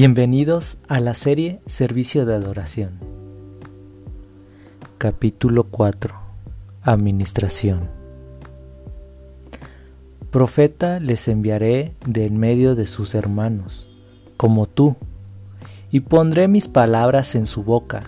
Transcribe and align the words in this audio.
Bienvenidos 0.00 0.78
a 0.86 1.00
la 1.00 1.12
serie 1.12 1.60
Servicio 1.66 2.24
de 2.24 2.32
Adoración. 2.32 3.00
Capítulo 4.96 5.64
4. 5.64 6.14
Administración. 6.82 7.90
Profeta 10.30 11.00
les 11.00 11.26
enviaré 11.26 11.96
de 12.06 12.26
en 12.26 12.38
medio 12.38 12.76
de 12.76 12.86
sus 12.86 13.16
hermanos, 13.16 13.88
como 14.36 14.66
tú, 14.66 14.94
y 15.90 15.98
pondré 15.98 16.46
mis 16.46 16.68
palabras 16.68 17.34
en 17.34 17.46
su 17.46 17.64
boca, 17.64 18.04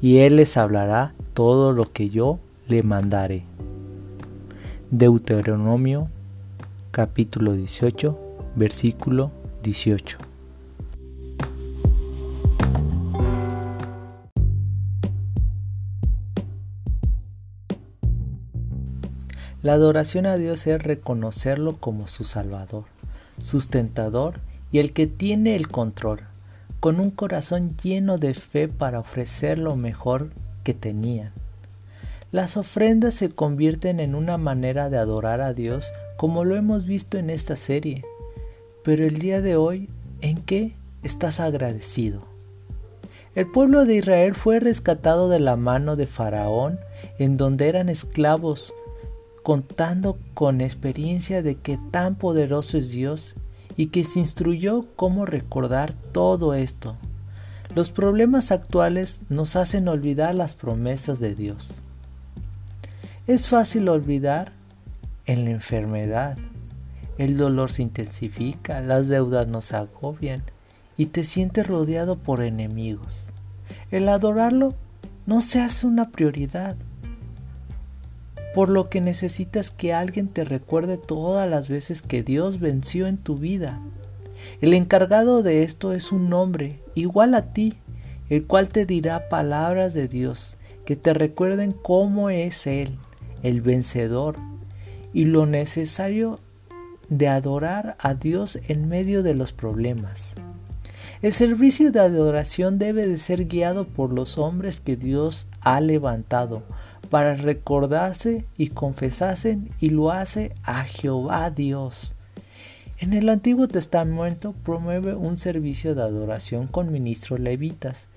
y 0.00 0.20
él 0.20 0.36
les 0.36 0.56
hablará 0.56 1.12
todo 1.34 1.72
lo 1.72 1.84
que 1.92 2.08
yo 2.08 2.38
le 2.66 2.82
mandaré. 2.82 3.44
Deuteronomio 4.90 6.08
capítulo 6.92 7.52
18, 7.52 8.18
versículo 8.56 9.32
18. 9.62 10.25
La 19.66 19.72
adoración 19.72 20.26
a 20.26 20.36
Dios 20.36 20.64
es 20.68 20.80
reconocerlo 20.80 21.72
como 21.72 22.06
su 22.06 22.22
Salvador, 22.22 22.84
sustentador 23.38 24.38
y 24.70 24.78
el 24.78 24.92
que 24.92 25.08
tiene 25.08 25.56
el 25.56 25.66
control, 25.66 26.20
con 26.78 27.00
un 27.00 27.10
corazón 27.10 27.76
lleno 27.82 28.16
de 28.16 28.34
fe 28.34 28.68
para 28.68 29.00
ofrecer 29.00 29.58
lo 29.58 29.74
mejor 29.74 30.30
que 30.62 30.72
tenían. 30.72 31.32
Las 32.30 32.56
ofrendas 32.56 33.14
se 33.14 33.28
convierten 33.28 33.98
en 33.98 34.14
una 34.14 34.38
manera 34.38 34.88
de 34.88 34.98
adorar 34.98 35.40
a 35.40 35.52
Dios 35.52 35.92
como 36.16 36.44
lo 36.44 36.54
hemos 36.54 36.84
visto 36.84 37.18
en 37.18 37.28
esta 37.28 37.56
serie. 37.56 38.04
Pero 38.84 39.04
el 39.04 39.18
día 39.18 39.40
de 39.40 39.56
hoy, 39.56 39.90
¿en 40.20 40.36
qué 40.36 40.76
estás 41.02 41.40
agradecido? 41.40 42.22
El 43.34 43.50
pueblo 43.50 43.84
de 43.84 43.96
Israel 43.96 44.36
fue 44.36 44.60
rescatado 44.60 45.28
de 45.28 45.40
la 45.40 45.56
mano 45.56 45.96
de 45.96 46.06
Faraón, 46.06 46.78
en 47.18 47.36
donde 47.36 47.68
eran 47.68 47.88
esclavos 47.88 48.72
contando 49.46 50.18
con 50.34 50.60
experiencia 50.60 51.40
de 51.40 51.54
que 51.54 51.78
tan 51.92 52.16
poderoso 52.16 52.78
es 52.78 52.90
Dios 52.90 53.36
y 53.76 53.90
que 53.90 54.02
se 54.02 54.18
instruyó 54.18 54.86
cómo 54.96 55.24
recordar 55.24 55.94
todo 56.10 56.52
esto. 56.52 56.96
Los 57.72 57.90
problemas 57.90 58.50
actuales 58.50 59.20
nos 59.28 59.54
hacen 59.54 59.86
olvidar 59.86 60.34
las 60.34 60.56
promesas 60.56 61.20
de 61.20 61.36
Dios. 61.36 61.80
Es 63.28 63.46
fácil 63.46 63.88
olvidar 63.88 64.50
en 65.26 65.44
la 65.44 65.52
enfermedad. 65.52 66.36
El 67.16 67.36
dolor 67.36 67.70
se 67.70 67.82
intensifica, 67.82 68.80
las 68.80 69.06
deudas 69.06 69.46
nos 69.46 69.72
agobian 69.72 70.42
y 70.96 71.06
te 71.06 71.22
sientes 71.22 71.68
rodeado 71.68 72.16
por 72.18 72.42
enemigos. 72.42 73.26
El 73.92 74.08
adorarlo 74.08 74.74
no 75.24 75.40
se 75.40 75.60
hace 75.60 75.86
una 75.86 76.10
prioridad 76.10 76.76
por 78.56 78.70
lo 78.70 78.88
que 78.88 79.02
necesitas 79.02 79.70
que 79.70 79.92
alguien 79.92 80.28
te 80.28 80.42
recuerde 80.42 80.96
todas 80.96 81.46
las 81.46 81.68
veces 81.68 82.00
que 82.00 82.22
Dios 82.22 82.58
venció 82.58 83.06
en 83.06 83.18
tu 83.18 83.36
vida. 83.36 83.82
El 84.62 84.72
encargado 84.72 85.42
de 85.42 85.62
esto 85.62 85.92
es 85.92 86.10
un 86.10 86.32
hombre 86.32 86.80
igual 86.94 87.34
a 87.34 87.52
ti, 87.52 87.74
el 88.30 88.46
cual 88.46 88.68
te 88.68 88.86
dirá 88.86 89.28
palabras 89.28 89.92
de 89.92 90.08
Dios 90.08 90.56
que 90.86 90.96
te 90.96 91.12
recuerden 91.12 91.72
cómo 91.72 92.30
es 92.30 92.66
Él, 92.66 92.96
el 93.42 93.60
vencedor, 93.60 94.38
y 95.12 95.26
lo 95.26 95.44
necesario 95.44 96.40
de 97.10 97.28
adorar 97.28 97.96
a 97.98 98.14
Dios 98.14 98.58
en 98.68 98.88
medio 98.88 99.22
de 99.22 99.34
los 99.34 99.52
problemas. 99.52 100.34
El 101.20 101.34
servicio 101.34 101.92
de 101.92 102.00
adoración 102.00 102.78
debe 102.78 103.06
de 103.06 103.18
ser 103.18 103.48
guiado 103.48 103.86
por 103.86 104.14
los 104.14 104.38
hombres 104.38 104.80
que 104.80 104.96
Dios 104.96 105.46
ha 105.60 105.82
levantado, 105.82 106.62
para 107.06 107.34
recordarse 107.34 108.44
y 108.56 108.68
confesasen 108.68 109.70
y 109.80 109.90
lo 109.90 110.10
hace 110.10 110.52
a 110.62 110.84
Jehová 110.84 111.50
Dios. 111.50 112.14
En 112.98 113.12
el 113.12 113.28
Antiguo 113.28 113.68
Testamento 113.68 114.54
promueve 114.64 115.14
un 115.14 115.36
servicio 115.36 115.94
de 115.94 116.02
adoración 116.02 116.66
con 116.66 116.92
ministros 116.92 117.40
levitas, 117.40 118.08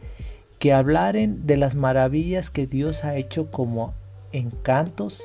que 0.58 0.74
hablaren 0.74 1.46
de 1.46 1.58
las 1.58 1.76
maravillas 1.76 2.50
que 2.50 2.66
Dios 2.66 3.04
ha 3.04 3.16
hecho 3.16 3.52
como 3.52 3.94
encantos, 4.32 5.22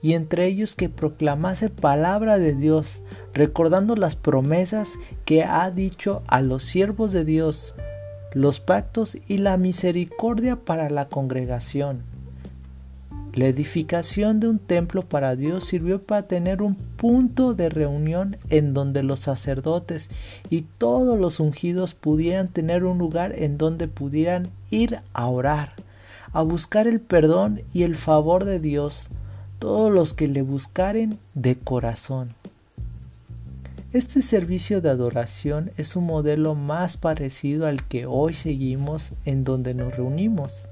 y 0.00 0.14
entre 0.14 0.46
ellos 0.46 0.74
que 0.74 0.88
proclamase 0.88 1.68
palabra 1.68 2.38
de 2.38 2.54
Dios, 2.54 3.02
recordando 3.32 3.96
las 3.96 4.16
promesas 4.16 4.92
que 5.24 5.44
ha 5.44 5.70
dicho 5.70 6.22
a 6.26 6.40
los 6.40 6.62
siervos 6.62 7.12
de 7.12 7.24
Dios, 7.24 7.74
los 8.32 8.60
pactos 8.60 9.18
y 9.28 9.38
la 9.38 9.56
misericordia 9.56 10.56
para 10.56 10.88
la 10.90 11.08
congregación 11.08 12.13
la 13.34 13.46
edificación 13.46 14.38
de 14.38 14.48
un 14.48 14.60
templo 14.60 15.02
para 15.02 15.34
Dios 15.34 15.64
sirvió 15.64 16.00
para 16.00 16.22
tener 16.22 16.62
un 16.62 16.76
punto 16.76 17.52
de 17.52 17.68
reunión 17.68 18.36
en 18.48 18.74
donde 18.74 19.02
los 19.02 19.20
sacerdotes 19.20 20.08
y 20.50 20.62
todos 20.78 21.18
los 21.18 21.40
ungidos 21.40 21.94
pudieran 21.94 22.48
tener 22.48 22.84
un 22.84 22.98
lugar 22.98 23.34
en 23.36 23.58
donde 23.58 23.88
pudieran 23.88 24.50
ir 24.70 25.00
a 25.12 25.26
orar, 25.26 25.72
a 26.32 26.42
buscar 26.42 26.86
el 26.86 27.00
perdón 27.00 27.62
y 27.72 27.82
el 27.82 27.96
favor 27.96 28.44
de 28.44 28.60
Dios, 28.60 29.08
todos 29.58 29.92
los 29.92 30.14
que 30.14 30.28
le 30.28 30.42
buscaren 30.42 31.18
de 31.34 31.56
corazón. 31.56 32.34
Este 33.92 34.22
servicio 34.22 34.80
de 34.80 34.90
adoración 34.90 35.72
es 35.76 35.96
un 35.96 36.06
modelo 36.06 36.54
más 36.54 36.96
parecido 36.96 37.66
al 37.66 37.82
que 37.84 38.06
hoy 38.06 38.34
seguimos 38.34 39.12
en 39.24 39.42
donde 39.42 39.74
nos 39.74 39.96
reunimos, 39.96 40.68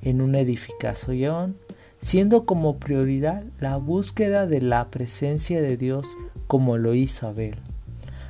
en 0.00 0.22
una 0.22 0.40
edificación 0.40 1.56
siendo 2.02 2.44
como 2.44 2.78
prioridad 2.78 3.44
la 3.60 3.76
búsqueda 3.76 4.46
de 4.46 4.60
la 4.60 4.90
presencia 4.90 5.62
de 5.62 5.76
Dios 5.76 6.18
como 6.48 6.76
lo 6.76 6.94
hizo 6.94 7.28
Abel, 7.28 7.54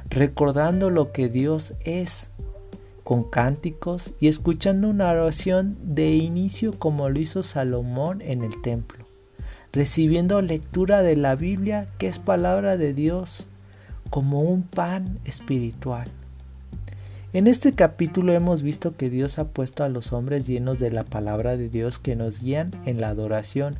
recordando 0.08 0.90
lo 0.90 1.10
que 1.10 1.28
Dios 1.28 1.74
es 1.84 2.30
con 3.02 3.24
cánticos 3.24 4.14
y 4.20 4.28
escuchando 4.28 4.88
una 4.88 5.10
oración 5.10 5.76
de 5.82 6.12
inicio 6.12 6.78
como 6.78 7.08
lo 7.08 7.18
hizo 7.18 7.42
Salomón 7.42 8.20
en 8.20 8.42
el 8.42 8.60
templo, 8.62 9.06
recibiendo 9.72 10.40
lectura 10.42 11.02
de 11.02 11.16
la 11.16 11.34
Biblia 11.34 11.88
que 11.98 12.06
es 12.06 12.18
palabra 12.18 12.76
de 12.76 12.94
Dios 12.94 13.48
como 14.10 14.40
un 14.40 14.62
pan 14.62 15.18
espiritual 15.24 16.08
en 17.32 17.46
este 17.46 17.72
capítulo 17.72 18.34
hemos 18.34 18.62
visto 18.62 18.94
que 18.96 19.08
Dios 19.08 19.38
ha 19.38 19.48
puesto 19.48 19.84
a 19.84 19.88
los 19.88 20.12
hombres 20.12 20.46
llenos 20.46 20.78
de 20.78 20.90
la 20.90 21.04
palabra 21.04 21.56
de 21.56 21.70
Dios 21.70 21.98
que 21.98 22.14
nos 22.14 22.40
guían 22.40 22.72
en 22.84 23.00
la 23.00 23.08
adoración, 23.08 23.76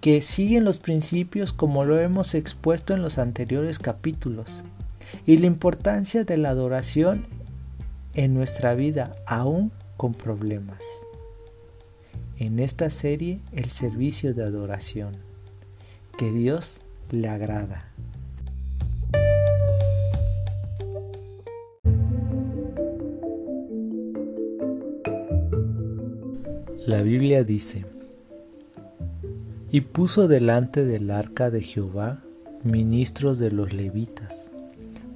que 0.00 0.20
siguen 0.20 0.64
los 0.64 0.78
principios 0.78 1.52
como 1.52 1.84
lo 1.84 2.00
hemos 2.00 2.34
expuesto 2.34 2.94
en 2.94 3.02
los 3.02 3.18
anteriores 3.18 3.78
capítulos, 3.78 4.64
y 5.24 5.36
la 5.36 5.46
importancia 5.46 6.24
de 6.24 6.36
la 6.36 6.50
adoración 6.50 7.24
en 8.14 8.34
nuestra 8.34 8.74
vida, 8.74 9.14
aún 9.26 9.70
con 9.96 10.12
problemas. 10.12 10.80
En 12.38 12.58
esta 12.58 12.90
serie, 12.90 13.40
el 13.52 13.70
servicio 13.70 14.34
de 14.34 14.42
adoración, 14.42 15.16
que 16.18 16.32
Dios 16.32 16.80
le 17.10 17.28
agrada. 17.28 17.88
La 26.96 27.02
Biblia 27.02 27.44
dice, 27.44 27.84
y 29.70 29.82
puso 29.82 30.28
delante 30.28 30.86
del 30.86 31.10
arca 31.10 31.50
de 31.50 31.60
Jehová 31.60 32.22
ministros 32.64 33.38
de 33.38 33.50
los 33.50 33.74
levitas, 33.74 34.50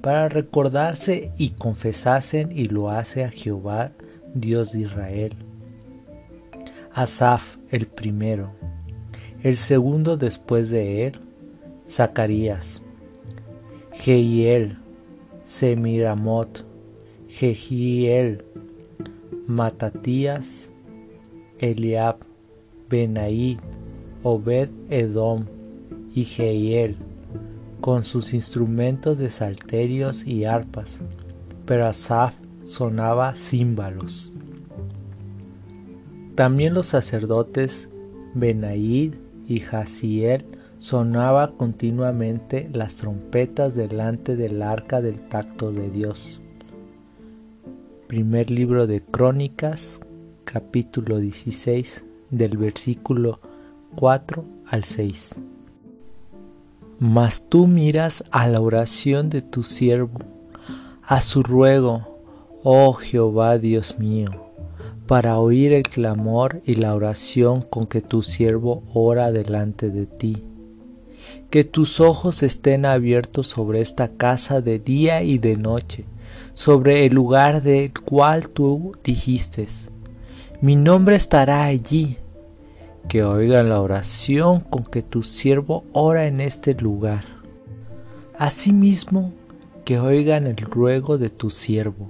para 0.01 0.29
recordarse 0.29 1.31
y 1.39 1.49
confesasen 1.53 2.51
y 2.51 2.65
lo 2.65 2.91
hace 2.91 3.23
a 3.23 3.31
Jehová, 3.31 3.93
Dios 4.35 4.73
de 4.73 4.81
Israel. 4.81 5.33
Asaf 6.93 7.57
el 7.71 7.87
primero, 7.87 8.51
el 9.41 9.57
segundo 9.57 10.17
después 10.17 10.69
de 10.69 11.07
él, 11.07 11.19
Zacarías, 11.89 12.83
Jehiel, 13.93 14.77
Semiramot, 15.45 16.63
Jehiel, 17.27 18.45
Matatías, 19.47 20.70
Eliab, 21.61 22.17
Benaí, 22.89 23.57
Obed 24.23 24.69
Edom 24.89 25.45
y 26.13 26.25
Jehiel, 26.25 26.97
con 27.79 28.03
sus 28.03 28.33
instrumentos 28.33 29.17
de 29.17 29.29
salterios 29.29 30.27
y 30.27 30.45
arpas, 30.45 30.99
pero 31.65 31.85
Asaf 31.85 32.35
sonaba 32.65 33.33
címbalos. 33.35 34.33
También 36.35 36.73
los 36.73 36.87
sacerdotes 36.87 37.89
Benaí 38.33 39.13
y 39.47 39.59
Jaziel 39.59 40.45
sonaba 40.79 41.51
continuamente 41.57 42.69
las 42.73 42.95
trompetas 42.95 43.75
delante 43.75 44.35
del 44.35 44.61
arca 44.61 45.01
del 45.01 45.15
pacto 45.15 45.71
de 45.71 45.89
Dios. 45.91 46.41
Primer 48.07 48.49
libro 48.49 48.87
de 48.87 49.01
Crónicas, 49.01 49.99
capítulo 50.43 51.19
16, 51.19 52.05
del 52.29 52.57
versículo 52.57 53.39
4 53.95 54.43
al 54.67 54.83
6. 54.83 55.35
Mas 56.99 57.47
tú 57.49 57.67
miras 57.67 58.23
a 58.31 58.47
la 58.47 58.61
oración 58.61 59.29
de 59.29 59.41
tu 59.41 59.63
siervo, 59.63 60.19
a 61.03 61.21
su 61.21 61.43
ruego, 61.43 62.07
oh 62.63 62.93
Jehová 62.93 63.57
Dios 63.57 63.97
mío, 63.97 64.29
para 65.07 65.39
oír 65.39 65.73
el 65.73 65.83
clamor 65.83 66.61
y 66.65 66.75
la 66.75 66.95
oración 66.95 67.61
con 67.61 67.85
que 67.85 68.01
tu 68.01 68.21
siervo 68.21 68.83
ora 68.93 69.31
delante 69.31 69.89
de 69.89 70.05
ti 70.05 70.43
que 71.51 71.65
tus 71.65 71.99
ojos 71.99 72.43
estén 72.43 72.85
abiertos 72.85 73.47
sobre 73.47 73.81
esta 73.81 74.07
casa 74.07 74.61
de 74.61 74.79
día 74.79 75.21
y 75.21 75.37
de 75.37 75.57
noche, 75.57 76.05
sobre 76.53 77.05
el 77.05 77.13
lugar 77.13 77.61
del 77.61 77.93
cual 77.93 78.49
tú 78.49 78.95
dijiste, 79.03 79.67
mi 80.61 80.75
nombre 80.75 81.15
estará 81.15 81.63
allí, 81.63 82.17
que 83.07 83.23
oigan 83.23 83.69
la 83.69 83.81
oración 83.81 84.59
con 84.59 84.83
que 84.83 85.01
tu 85.01 85.23
siervo 85.23 85.83
ora 85.91 86.27
en 86.27 86.39
este 86.41 86.73
lugar. 86.75 87.25
Asimismo, 88.37 89.33
que 89.85 89.99
oigan 89.99 90.47
el 90.47 90.57
ruego 90.57 91.17
de 91.17 91.29
tu 91.29 91.49
siervo 91.49 92.07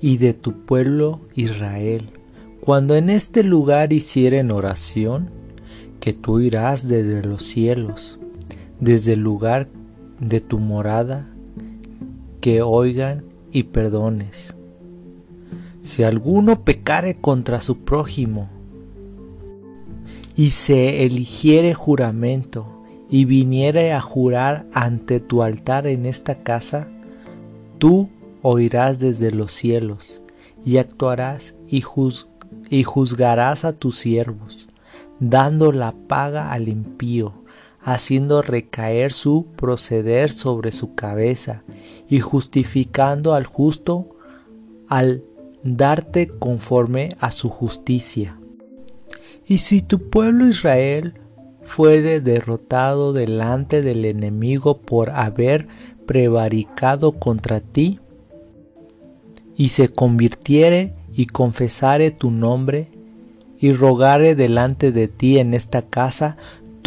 y 0.00 0.16
de 0.16 0.34
tu 0.34 0.64
pueblo 0.64 1.20
Israel, 1.34 2.10
cuando 2.60 2.96
en 2.96 3.10
este 3.10 3.42
lugar 3.42 3.92
hicieren 3.92 4.50
oración, 4.50 5.30
que 6.00 6.12
tú 6.12 6.40
irás 6.40 6.88
desde 6.88 7.22
los 7.22 7.42
cielos 7.42 8.18
desde 8.80 9.14
el 9.14 9.20
lugar 9.20 9.68
de 10.20 10.40
tu 10.40 10.58
morada, 10.58 11.28
que 12.40 12.62
oigan 12.62 13.24
y 13.52 13.64
perdones. 13.64 14.54
Si 15.88 16.02
alguno 16.02 16.64
pecare 16.64 17.16
contra 17.18 17.62
su 17.62 17.78
prójimo, 17.78 18.50
y 20.36 20.50
se 20.50 21.06
eligiere 21.06 21.72
juramento, 21.72 22.84
y 23.08 23.24
viniere 23.24 23.94
a 23.94 24.02
jurar 24.02 24.66
ante 24.74 25.18
tu 25.18 25.42
altar 25.42 25.86
en 25.86 26.04
esta 26.04 26.42
casa, 26.42 26.88
tú 27.78 28.10
oirás 28.42 28.98
desde 28.98 29.30
los 29.30 29.50
cielos, 29.50 30.22
y 30.62 30.76
actuarás 30.76 31.54
y, 31.66 31.82
y 32.68 32.82
juzgarás 32.82 33.64
a 33.64 33.72
tus 33.72 33.96
siervos, 33.96 34.68
dando 35.20 35.72
la 35.72 35.94
paga 36.06 36.52
al 36.52 36.68
impío, 36.68 37.32
haciendo 37.80 38.42
recaer 38.42 39.10
su 39.10 39.46
proceder 39.56 40.32
sobre 40.32 40.70
su 40.70 40.94
cabeza 40.94 41.62
y 42.10 42.20
justificando 42.20 43.32
al 43.32 43.46
justo 43.46 44.10
al 44.86 45.22
darte 45.62 46.28
conforme 46.28 47.10
a 47.20 47.30
su 47.30 47.48
justicia. 47.48 48.38
Y 49.46 49.58
si 49.58 49.82
tu 49.82 50.10
pueblo 50.10 50.46
Israel 50.46 51.14
fuere 51.62 52.20
derrotado 52.20 53.12
delante 53.12 53.82
del 53.82 54.04
enemigo 54.04 54.78
por 54.78 55.10
haber 55.10 55.68
prevaricado 56.06 57.12
contra 57.12 57.60
ti, 57.60 58.00
y 59.56 59.70
se 59.70 59.88
convirtiere 59.88 60.94
y 61.12 61.26
confesare 61.26 62.10
tu 62.10 62.30
nombre, 62.30 62.88
y 63.58 63.72
rogare 63.72 64.36
delante 64.36 64.92
de 64.92 65.08
ti 65.08 65.38
en 65.38 65.52
esta 65.52 65.82
casa, 65.82 66.36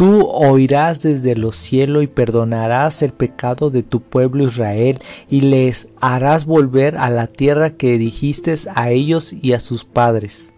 Tú 0.02 0.26
oirás 0.26 1.00
desde 1.00 1.36
los 1.36 1.54
cielos 1.54 2.02
y 2.02 2.08
perdonarás 2.08 3.02
el 3.02 3.12
pecado 3.12 3.70
de 3.70 3.84
tu 3.84 4.00
pueblo 4.00 4.42
Israel 4.42 4.98
y 5.30 5.42
les 5.42 5.86
harás 6.00 6.44
volver 6.44 6.96
a 6.96 7.08
la 7.08 7.28
tierra 7.28 7.76
que 7.76 7.98
dijiste 7.98 8.52
a 8.74 8.90
ellos 8.90 9.32
y 9.32 9.52
a 9.52 9.60
sus 9.60 9.84
padres. 9.84 10.52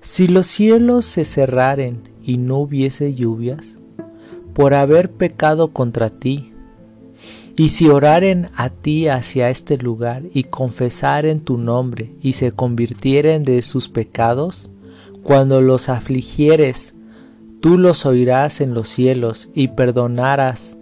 Si 0.00 0.26
los 0.26 0.46
cielos 0.46 1.04
se 1.04 1.26
cerraren 1.26 2.08
y 2.22 2.38
no 2.38 2.56
hubiese 2.56 3.14
lluvias, 3.14 3.76
por 4.54 4.72
haber 4.72 5.10
pecado 5.10 5.74
contra 5.74 6.08
ti, 6.08 6.54
y 7.56 7.68
si 7.68 7.90
oraren 7.90 8.48
a 8.56 8.70
ti 8.70 9.08
hacia 9.08 9.50
este 9.50 9.76
lugar 9.76 10.22
y 10.32 10.44
confesaren 10.44 11.40
tu 11.40 11.58
nombre 11.58 12.14
y 12.22 12.32
se 12.32 12.52
convirtieren 12.52 13.44
de 13.44 13.60
sus 13.60 13.90
pecados, 13.90 14.70
cuando 15.22 15.60
los 15.60 15.90
afligieres 15.90 16.95
tú 17.60 17.78
los 17.78 18.06
oirás 18.06 18.60
en 18.60 18.74
los 18.74 18.88
cielos 18.88 19.50
y 19.54 19.68
perdonarás 19.68 20.78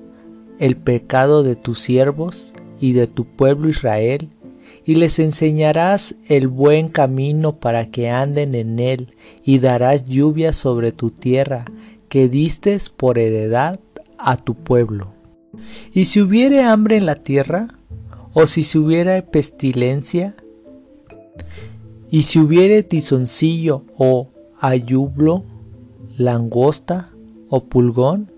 el 0.58 0.76
pecado 0.76 1.42
de 1.42 1.56
tus 1.56 1.78
siervos 1.78 2.52
y 2.80 2.92
de 2.92 3.06
tu 3.06 3.24
pueblo 3.24 3.68
Israel, 3.68 4.28
y 4.84 4.96
les 4.96 5.18
enseñarás 5.18 6.14
el 6.26 6.48
buen 6.48 6.88
camino 6.88 7.56
para 7.56 7.90
que 7.90 8.10
anden 8.10 8.54
en 8.54 8.78
él, 8.78 9.14
y 9.42 9.58
darás 9.58 10.06
lluvia 10.06 10.52
sobre 10.52 10.92
tu 10.92 11.10
tierra, 11.10 11.64
que 12.08 12.28
distes 12.28 12.90
por 12.90 13.18
heredad 13.18 13.80
a 14.18 14.36
tu 14.36 14.54
pueblo. 14.54 15.12
Y 15.92 16.04
si 16.06 16.20
hubiere 16.20 16.62
hambre 16.62 16.96
en 16.96 17.06
la 17.06 17.16
tierra, 17.16 17.68
o 18.34 18.46
si 18.46 18.62
se 18.62 18.78
hubiera 18.78 19.20
pestilencia, 19.22 20.34
y 22.10 22.22
si 22.24 22.38
hubiere 22.38 22.82
tizoncillo 22.82 23.84
o 23.96 24.28
ayublo, 24.60 25.44
langosta 26.16 27.10
o 27.48 27.64
pulgón? 27.64 28.30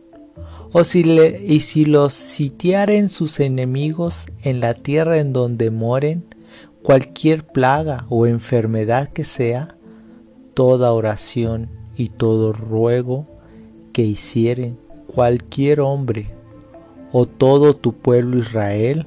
¿O 0.72 0.84
si 0.84 1.04
le, 1.04 1.42
y 1.46 1.60
si 1.60 1.84
los 1.84 2.12
sitiaren 2.12 3.08
sus 3.08 3.40
enemigos 3.40 4.26
en 4.42 4.60
la 4.60 4.74
tierra 4.74 5.18
en 5.18 5.32
donde 5.32 5.70
moren, 5.70 6.24
cualquier 6.82 7.46
plaga 7.46 8.06
o 8.08 8.26
enfermedad 8.26 9.08
que 9.08 9.24
sea, 9.24 9.76
toda 10.54 10.92
oración 10.92 11.68
y 11.96 12.10
todo 12.10 12.52
ruego 12.52 13.26
que 13.92 14.02
hicieren 14.02 14.78
cualquier 15.06 15.80
hombre 15.80 16.28
o 17.12 17.26
todo 17.26 17.74
tu 17.74 17.94
pueblo 17.94 18.38
Israel, 18.38 19.06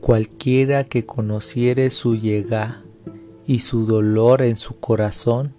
cualquiera 0.00 0.84
que 0.84 1.06
conociere 1.06 1.90
su 1.90 2.16
llegada 2.16 2.82
y 3.46 3.60
su 3.60 3.86
dolor 3.86 4.42
en 4.42 4.56
su 4.56 4.78
corazón, 4.80 5.54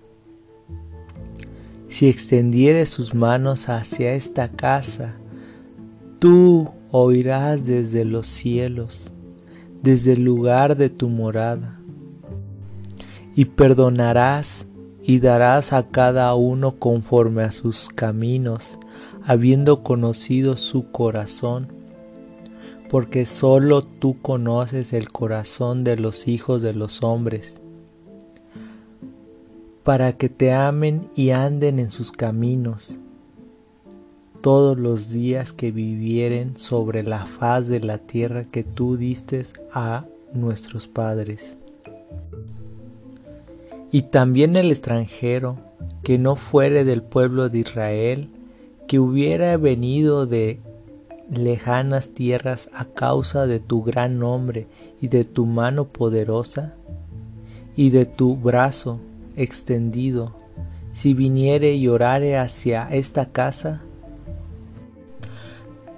si 1.88 2.10
extendiere 2.10 2.86
sus 2.86 3.14
manos 3.14 3.70
hacia 3.70 4.14
esta 4.14 4.50
casa, 4.50 5.16
tú 6.20 6.70
oirás 6.92 7.66
desde 7.66 8.04
los 8.04 8.28
cielos, 8.28 9.14
desde 9.82 10.14
el 10.14 10.24
lugar 10.24 10.76
de 10.76 10.90
tu 10.90 11.08
morada, 11.08 11.80
y 13.36 13.46
perdonarás 13.46 14.68
y 15.02 15.20
darás 15.20 15.72
a 15.72 15.88
cada 15.88 16.36
uno 16.36 16.78
conforme 16.78 17.44
a 17.44 17.52
sus 17.52 17.90
caminos, 17.90 18.80
habiendo 19.24 19.84
conocido 19.84 20.58
su 20.58 20.92
corazón, 20.92 21.72
porque 22.90 23.26
sólo 23.26 23.84
tú 23.84 24.22
conoces 24.22 24.92
el 24.92 25.10
corazón 25.10 25.84
de 25.86 25.98
los 25.98 26.28
hijos 26.28 26.62
de 26.62 26.74
los 26.74 27.04
hombres 27.04 27.62
para 29.88 30.18
que 30.18 30.28
te 30.28 30.52
amen 30.52 31.08
y 31.16 31.30
anden 31.30 31.80
en 31.80 31.92
sus 31.92 32.12
caminos 32.12 33.00
todos 34.42 34.78
los 34.78 35.12
días 35.12 35.54
que 35.54 35.72
vivieren 35.72 36.58
sobre 36.58 37.04
la 37.04 37.26
faz 37.26 37.70
de 37.70 37.80
la 37.80 37.98
tierra 37.98 38.44
que 38.44 38.66
tú 38.66 38.98
diste 38.98 39.46
a 39.72 40.04
nuestros 40.34 40.88
padres. 40.88 41.58
Y 43.90 44.02
también 44.02 44.58
el 44.58 44.72
extranjero 44.72 45.56
que 46.04 46.18
no 46.18 46.36
fuere 46.36 46.84
del 46.84 47.02
pueblo 47.02 47.48
de 47.48 47.60
Israel, 47.60 48.28
que 48.90 49.00
hubiera 49.00 49.56
venido 49.56 50.26
de 50.26 50.60
lejanas 51.32 52.10
tierras 52.10 52.70
a 52.74 52.84
causa 52.84 53.48
de 53.48 53.62
tu 53.62 53.84
gran 53.84 54.20
nombre 54.20 54.68
y 55.00 55.08
de 55.08 55.24
tu 55.24 55.46
mano 55.46 55.86
poderosa 55.86 56.74
y 57.78 57.92
de 57.92 58.06
tu 58.06 58.36
brazo 58.36 59.00
extendido, 59.38 60.36
si 60.92 61.14
viniere 61.14 61.76
y 61.76 61.88
orare 61.88 62.38
hacia 62.38 62.90
esta 62.92 63.28
casa, 63.32 63.82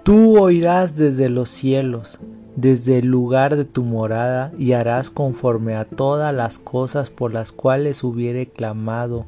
tú 0.03 0.37
oirás 0.39 0.95
desde 0.95 1.29
los 1.29 1.49
cielos, 1.49 2.19
desde 2.55 2.99
el 2.99 3.07
lugar 3.07 3.55
de 3.55 3.65
tu 3.65 3.83
morada, 3.83 4.51
y 4.57 4.73
harás 4.73 5.09
conforme 5.09 5.75
a 5.75 5.85
todas 5.85 6.35
las 6.35 6.59
cosas 6.59 7.09
por 7.09 7.33
las 7.33 7.51
cuales 7.53 8.03
hubiere 8.03 8.47
clamado 8.47 9.25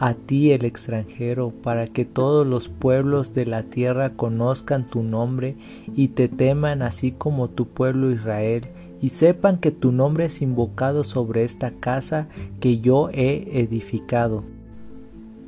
a 0.00 0.14
ti 0.14 0.50
el 0.50 0.64
extranjero, 0.64 1.52
para 1.62 1.86
que 1.86 2.04
todos 2.04 2.44
los 2.44 2.68
pueblos 2.68 3.34
de 3.34 3.46
la 3.46 3.62
tierra 3.62 4.14
conozcan 4.16 4.90
tu 4.90 5.04
nombre 5.04 5.54
y 5.94 6.08
te 6.08 6.26
teman 6.26 6.82
así 6.82 7.12
como 7.12 7.48
tu 7.48 7.68
pueblo 7.68 8.10
Israel, 8.10 8.66
y 9.02 9.10
sepan 9.10 9.58
que 9.58 9.72
tu 9.72 9.92
nombre 9.92 10.26
es 10.26 10.40
invocado 10.40 11.04
sobre 11.04 11.44
esta 11.44 11.72
casa 11.72 12.28
que 12.60 12.78
yo 12.78 13.10
he 13.12 13.60
edificado. 13.60 14.44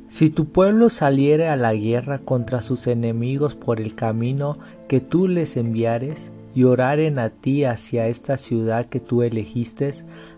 Si 0.09 0.29
tu 0.29 0.45
pueblo 0.45 0.89
saliere 0.89 1.47
a 1.47 1.55
la 1.55 1.73
guerra 1.73 2.19
contra 2.19 2.61
sus 2.61 2.85
enemigos 2.85 3.55
por 3.55 3.81
el 3.81 3.95
camino 3.95 4.59
que 4.87 4.99
tú 4.99 5.27
les 5.27 5.57
enviares, 5.57 6.31
y 6.55 6.63
oraren 6.63 7.19
a 7.19 7.31
ti 7.31 7.65
hacia 7.65 8.07
esta 8.07 8.37
ciudad 8.37 8.85
que 8.85 9.01
tú 9.01 9.23
elegiste, 9.23 9.91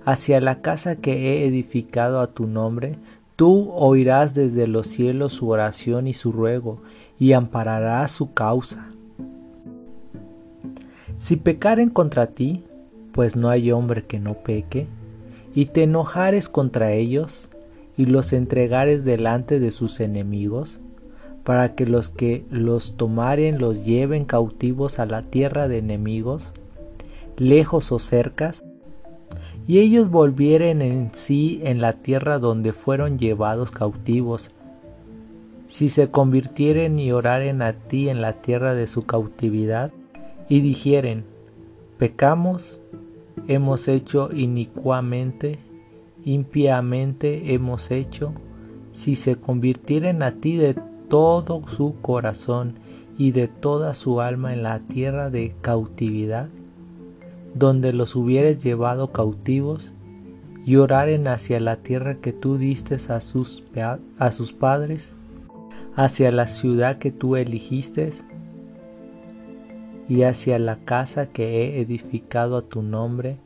hacia 0.04 0.42
la 0.42 0.62
casa 0.62 0.96
que 0.96 1.14
he 1.14 1.46
edificado 1.46 2.22
a 2.22 2.28
tu 2.34 2.48
nombre, 2.48 2.98
tú 3.36 3.70
oirás 3.72 4.34
desde 4.34 4.66
los 4.66 4.88
cielos 4.88 5.34
su 5.34 5.50
oración 5.50 6.08
y 6.08 6.14
su 6.14 6.32
ruego, 6.32 6.82
y 7.20 7.34
ampararás 7.34 8.12
su 8.12 8.34
causa. 8.34 8.88
Si 11.20 11.36
pecaren 11.36 11.92
contra 11.92 12.28
ti, 12.28 12.64
pues 13.18 13.36
no 13.36 13.50
hay 13.50 13.72
hombre 13.72 14.06
que 14.06 14.20
no 14.20 14.36
peque, 14.36 14.86
y 15.56 15.66
te 15.66 15.82
enojares 15.82 16.50
contra 16.50 16.92
ellos, 16.92 17.50
y 17.98 18.06
los 18.06 18.32
entregares 18.32 19.06
delante 19.06 19.60
de 19.60 19.72
sus 19.72 20.02
enemigos, 20.02 20.80
para 21.44 21.74
que 21.74 21.88
los 21.88 22.10
que 22.10 22.46
los 22.52 22.96
tomaren 22.96 23.58
los 23.58 23.86
lleven 23.86 24.26
cautivos 24.26 25.00
a 25.00 25.08
la 25.08 25.24
tierra 25.24 25.68
de 25.68 25.80
enemigos, 25.80 26.54
lejos 27.38 27.92
o 27.92 27.98
cercas, 27.98 28.64
y 29.66 29.80
ellos 29.80 30.12
volvieren 30.12 30.84
en 30.84 31.10
sí 31.12 31.60
en 31.64 31.82
la 31.82 31.94
tierra 31.94 32.38
donde 32.38 32.72
fueron 32.72 33.18
llevados 33.18 33.72
cautivos, 33.72 34.52
si 35.68 35.90
se 35.90 36.12
convirtieren 36.12 37.00
y 37.00 37.12
oraren 37.12 37.64
a 37.64 37.74
ti 37.74 38.10
en 38.10 38.22
la 38.22 38.34
tierra 38.34 38.76
de 38.76 38.86
su 38.86 39.08
cautividad, 39.08 39.92
y 40.48 40.60
dijeren, 40.60 41.26
pecamos, 41.98 42.80
hemos 43.48 43.88
hecho 43.88 44.30
inicuamente, 44.34 45.60
impiamente 46.26 47.54
hemos 47.54 47.92
hecho, 47.92 48.34
si 48.92 49.16
se 49.16 49.36
convirtieren 49.36 50.24
a 50.24 50.34
ti 50.34 50.56
de 50.58 50.76
todo 51.08 51.64
su 51.68 51.96
corazón 52.02 52.80
y 53.18 53.32
de 53.32 53.48
toda 53.48 53.94
su 53.94 54.22
alma 54.22 54.54
en 54.54 54.64
la 54.64 54.80
tierra 54.80 55.30
de 55.30 55.56
cautividad, 55.62 56.50
donde 57.56 57.94
los 57.94 58.16
hubieres 58.16 58.64
llevado 58.64 59.12
cautivos, 59.12 59.94
y 60.66 60.76
hacia 60.76 61.62
la 61.62 61.78
tierra 61.78 62.16
que 62.16 62.34
tú 62.34 62.58
diste 62.58 62.96
a 63.10 63.22
sus, 63.22 63.64
a 64.20 64.32
sus 64.32 64.52
padres, 64.52 65.16
hacia 65.96 66.30
la 66.32 66.48
ciudad 66.48 66.98
que 66.98 67.10
tú 67.10 67.38
eligiste, 67.38 68.12
y 70.08 70.24
hacia 70.24 70.60
la 70.60 70.78
casa 70.78 71.28
que 71.28 71.62
he 71.62 71.82
edificado 71.82 72.58
a 72.58 72.62
tu 72.62 72.82
nombre, 72.82 73.38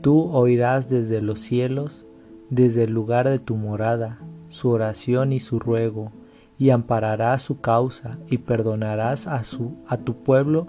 tú 0.00 0.30
oirás 0.32 0.88
desde 0.88 1.20
los 1.20 1.40
cielos, 1.40 2.06
desde 2.50 2.84
el 2.84 2.92
lugar 2.92 3.28
de 3.28 3.38
tu 3.38 3.56
morada, 3.56 4.18
su 4.48 4.70
oración 4.70 5.32
y 5.32 5.40
su 5.40 5.58
ruego, 5.58 6.12
y 6.58 6.70
ampararás 6.70 7.42
su 7.42 7.60
causa 7.60 8.18
y 8.28 8.38
perdonarás 8.38 9.26
a, 9.26 9.42
su, 9.44 9.76
a 9.86 9.98
tu 9.98 10.14
pueblo 10.22 10.66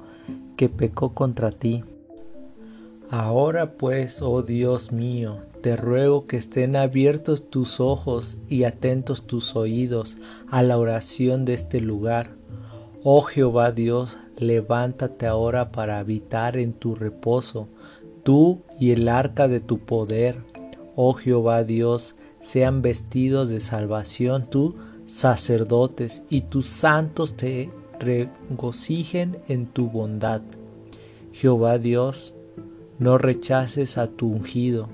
que 0.55 0.69
pecó 0.69 1.13
contra 1.13 1.51
ti. 1.51 1.83
Ahora 3.09 3.73
pues, 3.73 4.21
oh 4.21 4.43
Dios 4.43 4.91
mío, 4.91 5.37
te 5.61 5.75
ruego 5.75 6.27
que 6.27 6.37
estén 6.37 6.75
abiertos 6.75 7.49
tus 7.49 7.79
ojos 7.79 8.39
y 8.47 8.65
atentos 8.65 9.25
tus 9.25 9.55
oídos 9.55 10.17
a 10.51 10.61
la 10.61 10.77
oración 10.77 11.43
de 11.43 11.55
este 11.55 11.81
lugar. 11.81 12.35
Oh 13.03 13.21
Jehová 13.21 13.71
Dios, 13.71 14.17
levántate 14.39 15.27
ahora 15.27 15.71
para 15.71 15.99
habitar 15.99 16.57
en 16.57 16.73
tu 16.73 16.95
reposo, 16.95 17.67
tú 18.23 18.61
y 18.79 18.91
el 18.91 19.07
arca 19.07 19.47
de 19.47 19.59
tu 19.59 19.79
poder. 19.79 20.37
Oh 20.95 21.13
Jehová 21.13 21.63
Dios, 21.63 22.15
sean 22.41 22.81
vestidos 22.81 23.49
de 23.49 23.59
salvación 23.59 24.49
tú 24.49 24.75
sacerdotes 25.05 26.21
y 26.29 26.41
tus 26.41 26.67
santos 26.67 27.35
te 27.35 27.69
regocijen 27.99 29.37
en 29.47 29.65
tu 29.65 29.89
bondad. 29.89 30.41
Jehová 31.33 31.79
Dios, 31.79 32.35
no 32.99 33.17
rechaces 33.17 33.97
a 33.97 34.07
tu 34.07 34.27
ungido, 34.27 34.87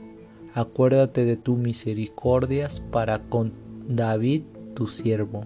acuérdate 0.53 1.25
de 1.25 1.35
tus 1.35 1.57
misericordias 1.57 2.79
para 2.79 3.19
con 3.19 3.53
David 3.87 4.43
tu 4.73 4.87
siervo. 4.87 5.43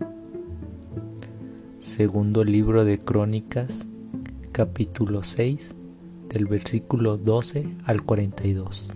Segundo 2.00 2.46
libro 2.46 2.86
de 2.86 2.98
Crónicas, 2.98 3.86
capítulo 4.53 5.22
6, 5.22 5.75
del 6.29 6.46
versículo 6.46 7.18
12 7.18 7.68
al 7.84 8.03
42. 8.03 8.94